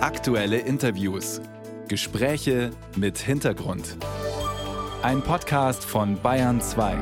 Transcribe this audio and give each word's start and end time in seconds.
Aktuelle 0.00 0.58
Interviews. 0.58 1.40
Gespräche 1.88 2.70
mit 2.94 3.18
Hintergrund. 3.18 3.96
Ein 5.02 5.22
Podcast 5.22 5.84
von 5.84 6.22
Bayern 6.22 6.60
2. 6.60 6.96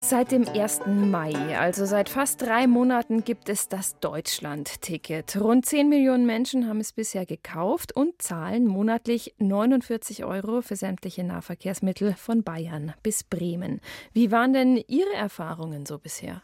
Seit 0.00 0.30
dem 0.30 0.46
1. 0.46 0.82
Mai, 0.86 1.58
also 1.58 1.86
seit 1.86 2.08
fast 2.08 2.42
drei 2.42 2.68
Monaten, 2.68 3.24
gibt 3.24 3.48
es 3.48 3.68
das 3.68 3.98
Deutschland-Ticket. 3.98 5.40
Rund 5.40 5.66
10 5.66 5.88
Millionen 5.88 6.24
Menschen 6.24 6.68
haben 6.68 6.78
es 6.78 6.92
bisher 6.92 7.26
gekauft 7.26 7.96
und 7.96 8.22
zahlen 8.22 8.68
monatlich 8.68 9.34
49 9.38 10.24
Euro 10.24 10.62
für 10.62 10.76
sämtliche 10.76 11.24
Nahverkehrsmittel 11.24 12.14
von 12.14 12.44
Bayern 12.44 12.94
bis 13.02 13.24
Bremen. 13.24 13.80
Wie 14.12 14.30
waren 14.30 14.52
denn 14.52 14.76
Ihre 14.86 15.14
Erfahrungen 15.14 15.84
so 15.84 15.98
bisher? 15.98 16.42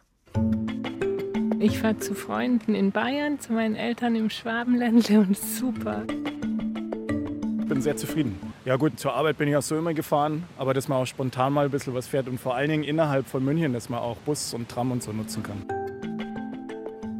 Ich 1.60 1.80
fahre 1.80 1.98
zu 1.98 2.14
Freunden 2.14 2.76
in 2.76 2.92
Bayern, 2.92 3.40
zu 3.40 3.52
meinen 3.52 3.74
Eltern 3.74 4.14
im 4.14 4.30
Schwabenländle 4.30 5.18
und 5.18 5.36
super. 5.36 6.04
Ich 7.60 7.66
bin 7.66 7.82
sehr 7.82 7.96
zufrieden. 7.96 8.38
Ja 8.64 8.76
gut, 8.76 9.00
zur 9.00 9.14
Arbeit 9.14 9.38
bin 9.38 9.48
ich 9.48 9.56
auch 9.56 9.62
so 9.62 9.76
immer 9.76 9.92
gefahren, 9.92 10.44
aber 10.56 10.72
dass 10.72 10.86
man 10.86 10.98
auch 10.98 11.06
spontan 11.06 11.52
mal 11.52 11.64
ein 11.64 11.70
bisschen 11.72 11.94
was 11.94 12.06
fährt 12.06 12.28
und 12.28 12.38
vor 12.38 12.54
allen 12.54 12.70
Dingen 12.70 12.84
innerhalb 12.84 13.26
von 13.26 13.44
München, 13.44 13.72
dass 13.72 13.88
man 13.88 13.98
auch 13.98 14.16
Bus 14.18 14.54
und 14.54 14.68
Tram 14.68 14.92
und 14.92 15.02
so 15.02 15.12
nutzen 15.12 15.42
kann. 15.42 15.64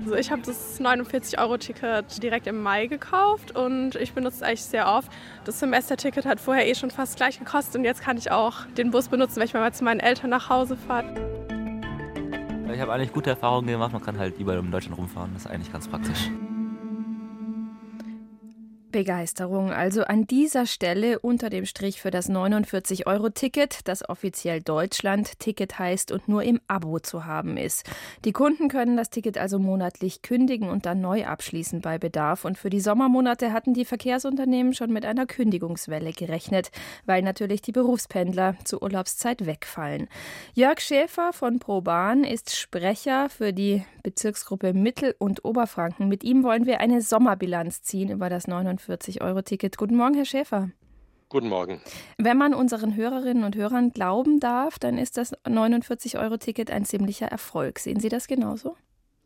Also 0.05 0.15
ich 0.15 0.31
habe 0.31 0.43
das 0.43 0.81
49-Euro-Ticket 0.81 2.23
direkt 2.23 2.47
im 2.47 2.63
Mai 2.63 2.87
gekauft 2.87 3.57
und 3.57 3.97
ich 3.97 4.13
benutze 4.13 4.37
es 4.37 4.43
eigentlich 4.43 4.63
sehr 4.63 4.87
oft. 4.87 5.11
Das 5.47 5.59
Semesterticket 5.59 6.27
hat 6.27 6.39
vorher 6.39 6.69
eh 6.69 6.77
schon 6.77 6.93
fast 6.93 7.17
gleich 7.17 7.41
gekostet 7.41 7.75
und 7.75 7.85
jetzt 7.85 8.03
kann 8.03 8.17
ich 8.17 8.31
auch 8.31 8.67
den 8.77 8.93
Bus 8.93 9.09
benutzen, 9.09 9.37
wenn 9.37 9.47
ich 9.47 9.55
mal 9.55 9.73
zu 9.75 9.83
meinen 9.83 10.01
Eltern 10.01 10.31
nach 10.31 10.49
Hause 10.49 10.77
fahre. 10.77 11.48
Ich 12.73 12.81
habe 12.81 12.93
eigentlich 12.93 13.13
gute 13.13 13.31
Erfahrungen 13.31 13.67
gemacht. 13.67 13.93
Man 13.93 14.03
kann 14.03 14.19
halt 14.19 14.39
überall 14.39 14.59
in 14.59 14.71
Deutschland 14.71 14.99
rumfahren. 14.99 15.31
Das 15.35 15.47
ist 15.47 15.51
eigentlich 15.51 15.73
ganz 15.73 15.89
praktisch. 15.89 16.31
Begeisterung 18.99 19.71
also 19.71 20.03
an 20.03 20.27
dieser 20.27 20.67
Stelle 20.67 21.21
unter 21.21 21.51
dem 21.51 21.67
Strich 21.67 22.03
für 22.03 22.11
das 22.11 22.29
49-Euro-Ticket, 22.29 23.87
das 23.87 24.09
offiziell 24.09 24.61
Deutschland-Ticket 24.61 25.79
heißt 25.79 26.11
und 26.11 26.27
nur 26.27 26.43
im 26.43 26.61
Abo 26.67 26.99
zu 26.99 27.25
haben 27.25 27.57
ist. 27.57 27.89
Die 28.25 28.33
Kunden 28.33 28.67
können 28.67 28.97
das 28.97 29.11
Ticket 29.11 29.39
also 29.39 29.61
monatlich 29.61 30.23
kündigen 30.23 30.69
und 30.69 30.85
dann 30.85 31.01
neu 31.01 31.27
abschließen 31.27 31.81
bei 31.81 31.99
Bedarf. 31.99 32.45
Und 32.45 32.59
für 32.59 32.71
die 32.71 32.81
Sommermonate 32.81 33.53
hatten 33.53 33.73
die 33.73 33.85
Verkehrsunternehmen 33.85 34.75
schon 34.75 34.93
mit 34.93 35.05
einer 35.05 35.27
Kündigungswelle 35.27 36.11
gerechnet, 36.11 36.73
weil 37.07 37.23
natürlich 37.23 37.63
die 37.63 37.71
Berufspendler 37.71 38.57
zur 38.65 38.83
Urlaubszeit 38.83 39.47
wegfallen. 39.47 40.09
Jörg 40.55 40.81
Schäfer 40.81 41.33
von 41.33 41.61
ProBahn 41.61 42.25
ist 42.25 42.57
Sprecher 42.57 43.29
für 43.29 43.53
die 43.53 43.85
Bezirksgruppe 44.03 44.73
Mittel- 44.73 45.15
und 45.21 45.45
Oberfranken. 45.45 46.09
Mit 46.09 46.25
ihm 46.25 46.43
wollen 46.43 46.67
wir 46.67 46.81
eine 46.81 47.01
Sommerbilanz 47.01 47.83
ziehen 47.83 48.11
über 48.11 48.29
das 48.29 48.49
49 48.49 48.88
49-Euro-Ticket. 48.89 49.77
Guten 49.77 49.97
Morgen, 49.97 50.15
Herr 50.15 50.25
Schäfer. 50.25 50.71
Guten 51.29 51.49
Morgen. 51.49 51.83
Wenn 52.17 52.39
man 52.39 52.55
unseren 52.55 52.97
Hörerinnen 52.97 53.45
und 53.45 53.55
Hörern 53.55 53.91
glauben 53.91 54.41
darf, 54.41 54.79
dann 54.79 54.97
ist 54.97 55.19
das 55.19 55.35
49-Euro-Ticket 55.45 56.71
ein 56.71 56.87
ziemlicher 56.87 57.27
Erfolg. 57.27 57.79
Sehen 57.79 58.01
Sie 58.01 58.09
das 58.09 58.29
genauso? 58.29 58.77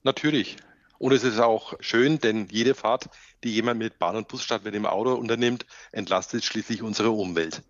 Natürlich. 0.02 0.56
Und 0.98 1.12
es 1.12 1.22
ist 1.22 1.38
auch 1.38 1.74
schön, 1.80 2.18
denn 2.18 2.48
jede 2.50 2.74
Fahrt, 2.74 3.08
die 3.44 3.52
jemand 3.52 3.78
mit 3.78 3.98
Bahn 3.98 4.16
und 4.16 4.28
Bus 4.28 4.42
statt 4.42 4.64
mit 4.64 4.74
dem 4.74 4.86
Auto 4.86 5.14
unternimmt, 5.14 5.64
entlastet 5.92 6.44
schließlich 6.44 6.82
unsere 6.82 7.10
Umwelt. 7.10 7.62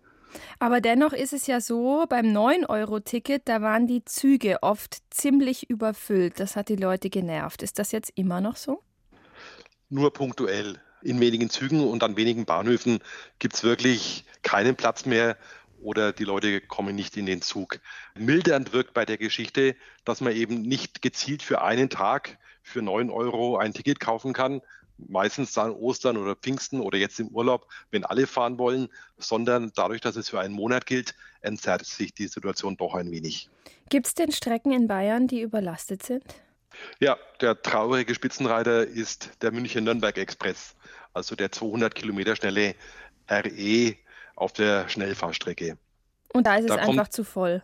Aber 0.57 0.81
dennoch 0.81 1.13
ist 1.13 1.33
es 1.33 1.45
ja 1.45 1.61
so, 1.61 2.05
beim 2.09 2.27
9-Euro-Ticket, 2.27 3.43
da 3.45 3.61
waren 3.61 3.85
die 3.85 4.03
Züge 4.03 4.57
oft 4.63 4.97
ziemlich 5.11 5.69
überfüllt. 5.69 6.39
Das 6.39 6.55
hat 6.55 6.69
die 6.69 6.75
Leute 6.75 7.11
genervt. 7.11 7.61
Ist 7.61 7.77
das 7.77 7.91
jetzt 7.91 8.11
immer 8.15 8.41
noch 8.41 8.55
so? 8.55 8.81
Nur 9.89 10.11
punktuell 10.11 10.79
in 11.03 11.19
wenigen 11.19 11.49
Zügen 11.49 11.81
und 11.81 12.03
an 12.03 12.17
wenigen 12.17 12.45
Bahnhöfen 12.45 12.99
gibt 13.39 13.55
es 13.55 13.63
wirklich 13.63 14.25
keinen 14.41 14.75
Platz 14.75 15.05
mehr 15.05 15.37
oder 15.81 16.13
die 16.13 16.23
Leute 16.23 16.61
kommen 16.61 16.95
nicht 16.95 17.17
in 17.17 17.25
den 17.25 17.41
Zug. 17.41 17.79
Mildernd 18.17 18.73
wirkt 18.73 18.93
bei 18.93 19.05
der 19.05 19.17
Geschichte, 19.17 19.75
dass 20.05 20.21
man 20.21 20.33
eben 20.33 20.61
nicht 20.61 21.01
gezielt 21.01 21.43
für 21.43 21.61
einen 21.61 21.89
Tag 21.89 22.37
für 22.61 22.81
9 22.81 23.09
Euro 23.09 23.57
ein 23.57 23.73
Ticket 23.73 23.99
kaufen 23.99 24.33
kann, 24.33 24.61
meistens 24.97 25.53
dann 25.53 25.71
Ostern 25.71 26.17
oder 26.17 26.35
Pfingsten 26.35 26.79
oder 26.79 26.97
jetzt 26.97 27.19
im 27.19 27.27
Urlaub, 27.29 27.67
wenn 27.91 28.05
alle 28.05 28.27
fahren 28.27 28.57
wollen, 28.57 28.87
sondern 29.17 29.71
dadurch, 29.75 30.01
dass 30.01 30.15
es 30.15 30.29
für 30.29 30.39
einen 30.39 30.53
Monat 30.53 30.85
gilt, 30.85 31.15
entzerrt 31.41 31.85
sich 31.85 32.13
die 32.13 32.27
Situation 32.27 32.77
doch 32.77 32.93
ein 32.93 33.11
wenig. 33.11 33.49
Gibt 33.89 34.07
es 34.07 34.13
denn 34.13 34.31
Strecken 34.31 34.71
in 34.71 34.87
Bayern, 34.87 35.27
die 35.27 35.41
überlastet 35.41 36.03
sind? 36.03 36.23
Ja, 36.99 37.17
der 37.41 37.61
traurige 37.61 38.15
Spitzenreiter 38.15 38.85
ist 38.85 39.31
der 39.41 39.51
München-Nürnberg-Express, 39.51 40.75
also 41.13 41.35
der 41.35 41.51
200 41.51 41.93
Kilometer 41.93 42.35
schnelle 42.35 42.75
RE 43.29 43.95
auf 44.35 44.53
der 44.53 44.89
Schnellfahrstrecke. 44.89 45.77
Und 46.33 46.47
da 46.47 46.55
ist 46.55 46.69
da 46.69 46.75
es 46.75 46.85
kommt, 46.85 46.99
einfach 46.99 47.09
zu 47.09 47.23
voll. 47.23 47.63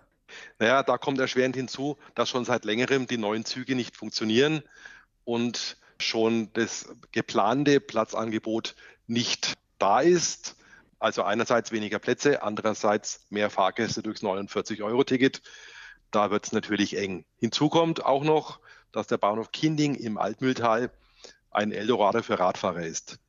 Naja, 0.60 0.84
da 0.84 0.98
kommt 0.98 1.20
erschwerend 1.20 1.56
hinzu, 1.56 1.98
dass 2.16 2.30
schon 2.30 2.46
seit 2.46 2.66
längerem 2.66 3.08
die 3.08 3.18
neuen 3.18 3.46
Züge 3.46 3.76
nicht 3.76 3.98
funktionieren 3.98 4.64
und 5.26 5.78
schon 6.00 6.52
das 6.54 6.90
geplante 7.12 7.80
Platzangebot 7.80 8.76
nicht 9.08 9.54
da 9.80 10.02
ist. 10.02 10.56
Also 11.00 11.24
einerseits 11.24 11.72
weniger 11.72 12.00
Plätze, 12.00 12.44
andererseits 12.44 13.26
mehr 13.30 13.50
Fahrgäste 13.50 14.04
durchs 14.04 14.22
49-Euro-Ticket. 14.22 15.42
Da 16.12 16.30
wird 16.32 16.46
es 16.46 16.52
natürlich 16.52 16.98
eng. 16.98 17.26
Hinzu 17.40 17.70
kommt 17.70 18.04
auch 18.04 18.24
noch, 18.24 18.60
dass 18.92 19.08
der 19.08 19.18
Bahnhof 19.18 19.52
Kinding 19.52 19.96
im 19.96 20.18
Altmühltal 20.18 20.92
ein 21.52 21.72
Eldorado 21.72 22.22
für 22.22 22.40
Radfahrer 22.40 22.84
ist. 22.84 23.20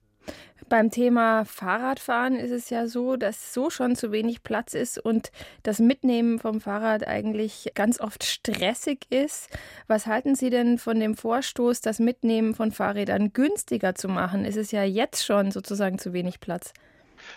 Beim 0.69 0.91
Thema 0.91 1.45
Fahrradfahren 1.47 2.37
ist 2.37 2.51
es 2.51 2.71
ja 2.71 2.87
so, 2.87 3.17
dass 3.17 3.55
so 3.55 3.71
schon 3.71 3.97
zu 3.97 4.13
wenig 4.13 4.43
Platz 4.43 4.75
ist 4.75 4.99
und 4.99 5.33
das 5.63 5.79
Mitnehmen 5.81 6.39
vom 6.39 6.61
Fahrrad 6.61 7.07
eigentlich 7.07 7.73
ganz 7.75 7.99
oft 8.01 8.23
stressig 8.25 9.07
ist. 9.11 9.49
Was 9.89 10.07
halten 10.07 10.37
Sie 10.37 10.51
denn 10.51 10.79
von 10.79 11.01
dem 11.01 11.17
Vorstoß, 11.17 11.81
das 11.81 11.99
Mitnehmen 11.99 12.55
von 12.55 12.73
Fahrrädern 12.73 13.33
günstiger 13.33 13.95
zu 13.95 14.09
machen? 14.09 14.45
Ist 14.45 14.57
es 14.57 14.71
ja 14.71 14.85
jetzt 14.85 15.25
schon 15.25 15.51
sozusagen 15.51 15.99
zu 15.99 16.13
wenig 16.13 16.41
Platz? 16.41 16.73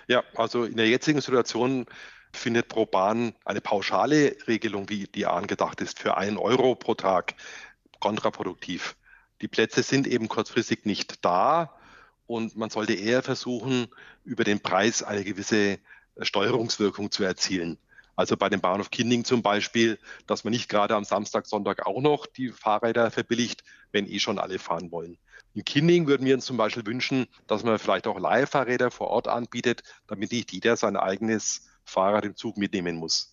Ja, 0.07 0.23
also 0.35 0.65
in 0.65 0.77
der 0.77 0.87
jetzigen 0.87 1.21
Situation 1.21 1.85
findet 2.33 2.67
pro 2.67 2.85
Bahn 2.85 3.33
eine 3.45 3.61
pauschale 3.61 4.35
Regelung, 4.47 4.89
wie 4.89 5.05
die 5.05 5.25
angedacht 5.25 5.81
ist, 5.81 5.99
für 5.99 6.17
einen 6.17 6.37
Euro 6.37 6.75
pro 6.75 6.93
Tag 6.93 7.35
kontraproduktiv. 8.03 8.97
Die 9.39 9.47
Plätze 9.47 9.81
sind 9.81 10.07
eben 10.07 10.27
kurzfristig 10.27 10.85
nicht 10.85 11.23
da 11.23 11.73
und 12.27 12.57
man 12.57 12.69
sollte 12.69 12.95
eher 12.95 13.23
versuchen, 13.23 13.87
über 14.25 14.43
den 14.43 14.59
Preis 14.59 15.03
eine 15.03 15.23
gewisse 15.23 15.79
Steuerungswirkung 16.19 17.11
zu 17.11 17.23
erzielen. 17.23 17.77
Also 18.17 18.35
bei 18.35 18.49
dem 18.49 18.59
Bahnhof 18.59 18.91
Kinding 18.91 19.23
zum 19.23 19.41
Beispiel, 19.41 19.97
dass 20.27 20.43
man 20.43 20.51
nicht 20.51 20.67
gerade 20.67 20.97
am 20.97 21.05
Samstag, 21.05 21.47
Sonntag 21.47 21.85
auch 21.85 22.01
noch 22.01 22.25
die 22.25 22.49
Fahrräder 22.49 23.09
verbilligt, 23.09 23.63
wenn 23.93 24.05
eh 24.05 24.19
schon 24.19 24.37
alle 24.37 24.59
fahren 24.59 24.91
wollen. 24.91 25.17
In 25.53 25.63
Kinding 25.63 26.05
würden 26.05 26.25
wir 26.25 26.35
uns 26.35 26.45
zum 26.45 26.57
Beispiel 26.57 26.85
wünschen, 26.85 27.27
dass 27.47 27.63
man 27.63 27.79
vielleicht 27.79 28.05
auch 28.05 28.19
Leihfahrräder 28.19 28.91
vor 28.91 29.07
Ort 29.07 29.29
anbietet, 29.29 29.81
damit 30.07 30.33
nicht 30.33 30.51
jeder 30.51 30.75
sein 30.75 30.97
eigenes 30.97 31.69
Fahrrad 31.85 32.25
im 32.25 32.35
Zug 32.35 32.57
mitnehmen 32.57 32.97
muss. 32.97 33.32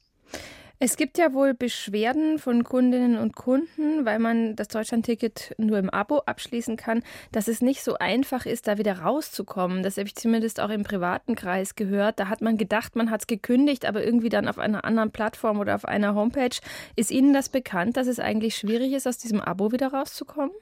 Es 0.82 0.96
gibt 0.96 1.18
ja 1.18 1.34
wohl 1.34 1.52
Beschwerden 1.52 2.38
von 2.38 2.64
Kundinnen 2.64 3.18
und 3.18 3.36
Kunden, 3.36 4.06
weil 4.06 4.18
man 4.18 4.56
das 4.56 4.68
Deutschlandticket 4.68 5.54
nur 5.58 5.78
im 5.78 5.90
Abo 5.90 6.20
abschließen 6.20 6.78
kann, 6.78 7.02
dass 7.32 7.48
es 7.48 7.60
nicht 7.60 7.84
so 7.84 7.98
einfach 7.98 8.46
ist, 8.46 8.66
da 8.66 8.78
wieder 8.78 9.00
rauszukommen. 9.00 9.82
Das 9.82 9.98
habe 9.98 10.06
ich 10.06 10.16
zumindest 10.16 10.58
auch 10.58 10.70
im 10.70 10.82
privaten 10.82 11.34
Kreis 11.34 11.74
gehört. 11.74 12.18
Da 12.18 12.30
hat 12.30 12.40
man 12.40 12.56
gedacht, 12.56 12.96
man 12.96 13.10
hat 13.10 13.20
es 13.20 13.26
gekündigt, 13.26 13.84
aber 13.84 14.02
irgendwie 14.02 14.30
dann 14.30 14.48
auf 14.48 14.58
einer 14.58 14.86
anderen 14.86 15.10
Plattform 15.10 15.60
oder 15.60 15.74
auf 15.74 15.84
einer 15.84 16.14
Homepage. 16.14 16.56
Ist 16.96 17.10
Ihnen 17.10 17.34
das 17.34 17.50
bekannt, 17.50 17.98
dass 17.98 18.06
es 18.06 18.18
eigentlich 18.18 18.56
schwierig 18.56 18.94
ist, 18.94 19.06
aus 19.06 19.18
diesem 19.18 19.42
Abo 19.42 19.72
wieder 19.72 19.88
rauszukommen? 19.88 20.54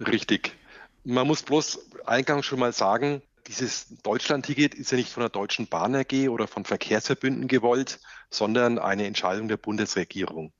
Richtig. 0.00 0.56
Man 1.04 1.26
muss 1.26 1.42
bloß 1.42 1.90
eingangs 2.06 2.46
schon 2.46 2.60
mal 2.60 2.72
sagen, 2.72 3.20
dieses 3.48 3.86
Deutschland-Ticket 4.02 4.74
ist 4.74 4.92
ja 4.92 4.98
nicht 4.98 5.10
von 5.10 5.22
der 5.22 5.30
Deutschen 5.30 5.66
Bahn 5.66 5.94
AG 5.94 6.28
oder 6.28 6.46
von 6.46 6.64
Verkehrsverbünden 6.64 7.48
gewollt, 7.48 7.98
sondern 8.30 8.78
eine 8.78 9.06
Entscheidung 9.06 9.48
der 9.48 9.56
Bundesregierung. 9.56 10.52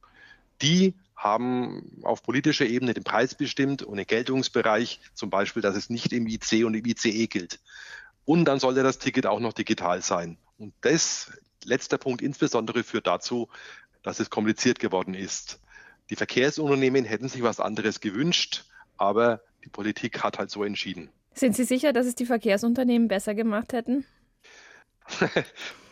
Die 0.63 0.95
haben 1.15 2.01
auf 2.03 2.23
politischer 2.23 2.65
Ebene 2.65 2.95
den 2.95 3.05
Preis 3.05 3.35
bestimmt 3.35 3.83
und 3.83 3.99
den 3.99 4.07
Geltungsbereich, 4.07 5.01
zum 5.15 5.31
Beispiel, 5.31 5.63
dass 5.63 5.77
es 5.77 5.91
nicht 5.91 6.13
im 6.13 6.27
IC 6.27 6.65
und 6.65 6.75
im 6.75 6.85
ICE 6.87 7.27
gilt. 7.27 7.61
Und 8.25 8.47
dann 8.47 8.61
sollte 8.61 8.83
das 8.83 8.99
Ticket 8.99 9.27
auch 9.27 9.41
noch 9.41 9.53
digital 9.53 10.01
sein. 10.01 10.39
Und 10.59 10.73
das, 10.81 11.33
letzter 11.65 11.99
Punkt 11.99 12.23
insbesondere, 12.23 12.85
führt 12.85 13.07
dazu, 13.07 13.49
dass 14.03 14.21
es 14.21 14.31
kompliziert 14.31 14.79
geworden 14.79 15.15
ist. 15.15 15.61
Die 16.09 16.17
Verkehrsunternehmen 16.17 17.05
hätten 17.05 17.29
sich 17.29 17.43
was 17.43 17.61
anderes 17.61 18.01
gewünscht, 18.01 18.65
aber 18.97 19.43
die 19.65 19.69
Politik 19.69 20.23
hat 20.23 20.39
halt 20.39 20.51
so 20.51 20.65
entschieden. 20.65 21.11
Sind 21.39 21.55
Sie 21.55 21.63
sicher, 21.63 21.93
dass 21.93 22.07
es 22.07 22.17
die 22.17 22.27
Verkehrsunternehmen 22.27 23.07
besser 23.07 23.33
gemacht 23.33 23.73
hätten? 23.73 24.05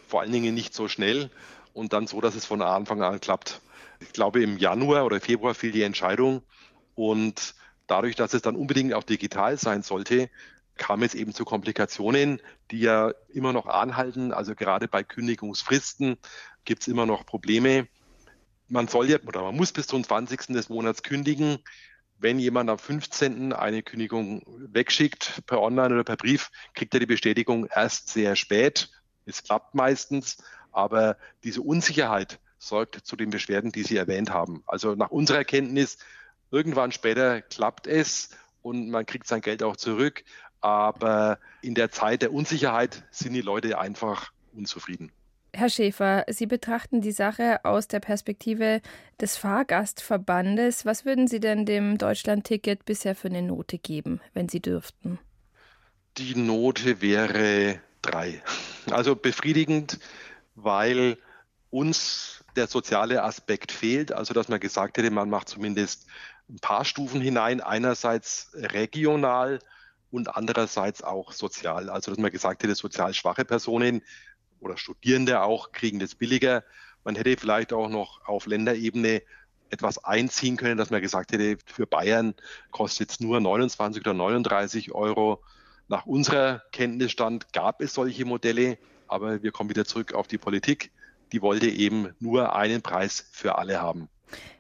Vor 0.09 0.21
allen 0.21 0.33
Dingen 0.33 0.55
nicht 0.55 0.75
so 0.75 0.89
schnell 0.89 1.31
und 1.73 1.93
dann 1.93 2.09
so, 2.09 2.21
dass 2.21 2.35
es 2.35 2.45
von 2.45 2.63
Anfang 2.63 3.01
an 3.03 3.21
klappt. 3.21 3.61
Ich 4.01 4.13
glaube, 4.13 4.43
im 4.43 4.59
Januar 4.59 5.05
oder 5.05 5.21
Februar 5.21 5.55
fiel 5.55 5.71
die 5.71 5.83
Entscheidung 5.83 6.43
und 6.97 7.55
dadurch, 7.87 8.17
dass 8.17 8.35
es 8.35 8.43
dann 8.43 8.57
unbedingt 8.57 8.93
auch 8.93 9.05
digital 9.05 9.57
sein 9.57 9.83
sollte, 9.83 10.31
kam 10.77 11.05
es 11.05 11.15
eben 11.15 11.33
zu 11.33 11.45
Komplikationen, 11.45 12.43
die 12.73 12.81
ja 12.81 13.13
immer 13.29 13.53
noch 13.53 13.67
anhalten. 13.67 14.33
Also 14.33 14.57
gerade 14.57 14.89
bei 14.89 15.05
Kündigungsfristen 15.05 16.17
gibt 16.65 16.83
es 16.83 16.89
immer 16.89 17.07
noch 17.07 17.25
Probleme. 17.25 17.87
Man 18.67 18.89
soll 18.89 19.09
ja 19.09 19.19
oder 19.25 19.43
man 19.43 19.57
muss 19.57 19.73
bis 19.73 19.87
zum 19.87 20.03
20. 20.03 20.49
des 20.49 20.69
Monats 20.69 21.05
kündigen. 21.05 21.59
Wenn 22.19 22.39
jemand 22.39 22.71
am 22.71 22.79
15. 22.79 23.53
eine 23.53 23.83
Kündigung 23.83 24.43
wegschickt, 24.47 25.43
per 25.47 25.61
Online 25.61 25.95
oder 25.95 26.05
per 26.05 26.17
Brief, 26.17 26.51
kriegt 26.75 26.95
er 26.95 27.01
die 27.01 27.07
Bestätigung 27.07 27.67
erst 27.67 28.09
sehr 28.09 28.37
spät. 28.37 28.91
Es 29.27 29.43
klappt 29.43 29.75
meistens, 29.75 30.39
aber 30.73 31.19
diese 31.45 31.61
Unsicherheit 31.61 32.41
sorgt 32.59 33.07
zu 33.07 33.17
den 33.17 33.31
Beschwerden, 33.31 33.71
die 33.71 33.83
Sie 33.83 33.97
erwähnt 33.97 34.31
haben. 34.31 34.63
Also 34.67 34.95
nach 34.95 35.11
unserer 35.11 35.39
Erkenntnis, 35.39 35.99
irgendwann 36.51 36.91
später 36.91 37.43
klappt 37.43 37.87
es 37.87 38.31
und 38.63 38.89
man 38.89 39.05
kriegt 39.05 39.27
sein 39.27 39.43
Geld 39.43 39.63
auch 39.63 39.77
zurück. 39.77 40.25
Aber 40.61 41.39
in 41.61 41.75
der 41.75 41.91
Zeit 41.91 42.23
der 42.23 42.33
Unsicherheit 42.33 43.05
sind 43.11 43.35
die 43.35 43.43
Leute 43.43 43.79
einfach 43.79 44.33
unzufrieden. 44.53 45.13
Herr 45.57 45.71
Schäfer, 45.71 46.27
Sie 46.29 46.45
betrachten 46.45 47.01
die 47.01 47.13
Sache 47.13 47.65
aus 47.65 47.89
der 47.89 48.01
Perspektive 48.01 48.83
des 49.19 49.39
Fahrgastverbandes. 49.39 50.85
Was 50.85 51.07
würden 51.07 51.29
Sie 51.29 51.41
denn 51.41 51.65
dem 51.65 51.97
Deutschland-Ticket 51.97 52.85
bisher 52.85 53.17
für 53.17 53.29
eine 53.29 53.41
Note 53.41 53.79
geben, 53.79 54.21
wenn 54.35 54.51
Sie 54.51 54.61
dürften? 54.61 55.19
Die 56.19 56.35
Note 56.35 57.01
wäre 57.01 57.81
drei. 58.03 58.43
Also 58.91 59.17
befriedigend, 59.17 59.99
weil 60.57 61.17
uns 61.71 62.45
der 62.55 62.67
soziale 62.67 63.23
Aspekt 63.23 63.73
fehlt. 63.73 64.13
Also 64.13 64.35
dass 64.35 64.49
man 64.49 64.61
gesagt 64.61 64.99
hätte, 64.99 65.11
man 65.11 65.31
macht 65.31 65.49
zumindest 65.49 66.07
ein 66.51 66.59
paar 66.59 66.85
Stufen 66.85 67.23
hinein. 67.23 67.63
Einerseits 67.63 68.51
regional 68.53 69.61
und 70.11 70.37
andererseits 70.37 71.03
auch 71.03 71.33
sozial. 71.33 71.89
Also 71.89 72.11
dass 72.11 72.19
man 72.19 72.31
gesagt 72.31 72.63
hätte, 72.63 72.75
sozial 72.75 73.15
schwache 73.15 73.47
Personen 73.47 74.03
oder 74.61 74.77
Studierende 74.77 75.43
auch 75.43 75.73
kriegen 75.73 75.99
das 75.99 76.15
billiger. 76.15 76.65
Man 77.05 77.15
hätte 77.15 77.37
vielleicht 77.39 77.73
auch 77.73 77.89
noch 77.89 78.27
auf 78.27 78.47
Länderebene 78.47 79.23
etwas 79.71 80.03
einziehen 80.03 80.57
können, 80.57 80.77
dass 80.77 80.91
man 80.91 81.03
gesagt 81.03 81.33
hätte, 81.33 81.59
für 81.67 81.87
Bayern 81.87 82.35
kostet 82.71 83.11
es 83.11 83.21
nur 83.21 83.41
29 83.41 84.03
oder 84.03 84.15
39 84.15 84.93
Euro. 84.93 85.43
Nach 85.89 86.07
unserer 86.07 86.63
Kenntnisstand 86.73 87.53
gab 87.53 87.81
es 87.81 87.95
solche 87.95 88.25
Modelle, 88.25 88.79
aber 89.09 89.43
wir 89.43 89.53
kommen 89.53 89.71
wieder 89.71 89.85
zurück 89.85 90.15
auf 90.15 90.29
die 90.29 90.39
Politik. 90.39 90.93
Die 91.33 91.43
wollte 91.43 91.69
eben 91.69 92.15
nur 92.21 92.55
einen 92.55 92.83
Preis 92.83 93.29
für 93.33 93.59
alle 93.59 93.81
haben 93.81 94.09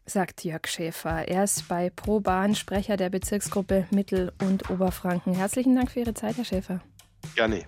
sagt 0.06 0.44
Jörg 0.44 0.66
Schäfer. 0.66 1.28
Er 1.28 1.44
ist 1.44 1.68
bei 1.68 1.90
ProBahn 1.90 2.54
Sprecher 2.54 2.96
der 2.96 3.10
Bezirksgruppe 3.10 3.86
Mittel- 3.90 4.32
und 4.40 4.70
Oberfranken. 4.70 5.34
Herzlichen 5.34 5.74
Dank 5.74 5.90
für 5.90 6.00
Ihre 6.00 6.14
Zeit, 6.14 6.36
Herr 6.36 6.44
Schäfer. 6.44 6.80
Gerne. 7.34 7.64